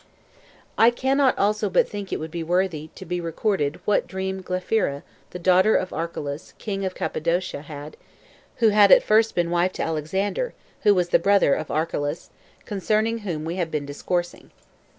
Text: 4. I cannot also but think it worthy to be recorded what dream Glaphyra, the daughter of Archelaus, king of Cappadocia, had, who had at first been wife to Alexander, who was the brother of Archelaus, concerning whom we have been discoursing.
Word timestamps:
4. 0.77 0.85
I 0.85 0.89
cannot 0.89 1.37
also 1.37 1.69
but 1.69 1.87
think 1.87 2.11
it 2.11 2.17
worthy 2.19 2.89
to 2.95 3.05
be 3.05 3.21
recorded 3.21 3.79
what 3.85 4.07
dream 4.07 4.41
Glaphyra, 4.41 5.03
the 5.29 5.37
daughter 5.37 5.75
of 5.75 5.93
Archelaus, 5.93 6.55
king 6.57 6.83
of 6.83 6.95
Cappadocia, 6.95 7.61
had, 7.61 7.97
who 8.55 8.69
had 8.69 8.91
at 8.91 9.03
first 9.03 9.35
been 9.35 9.51
wife 9.51 9.73
to 9.73 9.83
Alexander, 9.83 10.55
who 10.81 10.95
was 10.95 11.09
the 11.09 11.19
brother 11.19 11.53
of 11.53 11.69
Archelaus, 11.69 12.31
concerning 12.65 13.19
whom 13.19 13.45
we 13.45 13.57
have 13.57 13.69
been 13.69 13.85
discoursing. 13.85 14.49